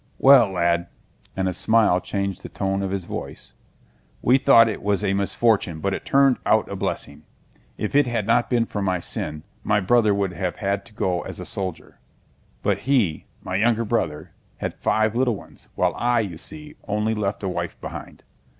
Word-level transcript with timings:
"Well, 0.17 0.49
lad," 0.53 0.87
and 1.37 1.47
a 1.47 1.53
smile 1.53 2.01
changed 2.01 2.41
the 2.41 2.49
tone 2.49 2.81
of 2.81 2.89
his 2.89 3.05
voice, 3.05 3.53
"we 4.23 4.39
thought 4.39 4.67
it 4.67 4.81
was 4.81 5.03
a 5.03 5.13
misfortune 5.13 5.79
but 5.79 5.93
it 5.93 6.05
turned 6.05 6.39
out 6.43 6.71
a 6.71 6.75
blessing! 6.75 7.21
If 7.77 7.93
it 7.93 8.07
had 8.07 8.25
not 8.25 8.49
been 8.49 8.65
for 8.65 8.81
my 8.81 8.99
sin, 8.99 9.43
my 9.63 9.79
brother 9.79 10.11
would 10.15 10.33
have 10.33 10.55
had 10.55 10.85
to 10.85 10.93
go 10.95 11.21
as 11.21 11.39
a 11.39 11.45
soldier. 11.45 11.99
But 12.63 12.79
he, 12.89 13.27
my 13.43 13.57
younger 13.57 13.85
brother, 13.85 14.31
had 14.57 14.73
five 14.73 15.15
little 15.15 15.35
ones, 15.35 15.67
while 15.75 15.93
I, 15.95 16.21
you 16.21 16.39
see, 16.39 16.77
only 16.87 17.13
left 17.13 17.43
a 17.43 17.47
wife 17.47 17.79
behind. 17.79 18.23